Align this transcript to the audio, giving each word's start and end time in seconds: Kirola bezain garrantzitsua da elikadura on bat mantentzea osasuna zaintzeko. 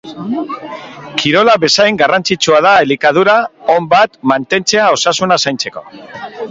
Kirola 1.19 1.53
bezain 1.65 1.99
garrantzitsua 2.01 2.63
da 2.67 2.73
elikadura 2.87 3.37
on 3.77 3.87
bat 3.95 4.19
mantentzea 4.35 4.93
osasuna 4.99 5.41
zaintzeko. 5.47 5.89